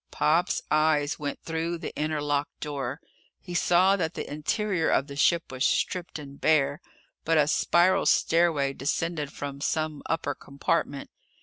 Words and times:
Pop's 0.09 0.63
eyes 0.71 1.19
went 1.19 1.43
through 1.43 1.77
the 1.77 1.95
inner 1.95 2.23
lock 2.23 2.49
door. 2.59 2.99
He 3.39 3.53
saw 3.53 3.95
that 3.97 4.15
the 4.15 4.27
interior 4.27 4.89
of 4.89 5.05
the 5.05 5.15
ship 5.15 5.51
was 5.51 5.63
stripped 5.63 6.17
and 6.17 6.41
bare. 6.41 6.81
But 7.23 7.37
a 7.37 7.47
spiral 7.47 8.07
stairway 8.07 8.73
descended 8.73 9.31
from 9.31 9.61
some 9.61 10.01
upper 10.07 10.33
compartment. 10.33 11.11